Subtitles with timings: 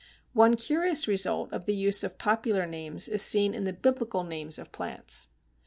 [0.33, 4.57] One curious result of the use of popular names is seen in the Biblical names
[4.57, 5.27] of plants.